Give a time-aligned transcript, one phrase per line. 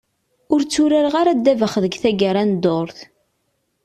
[0.53, 2.99] Ur tturareɣ ara ddabex deg taggara n ddurt.